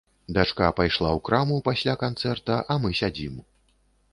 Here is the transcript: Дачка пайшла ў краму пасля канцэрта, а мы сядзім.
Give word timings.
Дачка 0.35 0.69
пайшла 0.77 1.09
ў 1.09 1.19
краму 1.29 1.59
пасля 1.67 1.95
канцэрта, 2.05 2.59
а 2.73 2.79
мы 2.87 2.95
сядзім. 3.03 3.35